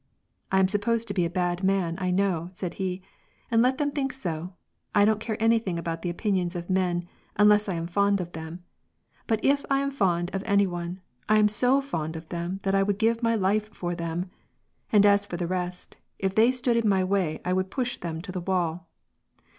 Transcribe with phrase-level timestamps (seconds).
[0.51, 3.03] I am supposed to be a bad man, I know," said he,"
[3.51, 4.53] and let them think so.
[4.95, 8.63] I don't care anything about the opinions of men, unless I am fond of them;
[9.27, 12.73] but if I am fond of any one, I am so fond of them that
[12.73, 14.31] I would give my life for them,
[14.91, 18.23] and as for the rest, if they stood in my way I would push them
[18.23, 18.89] to the wall.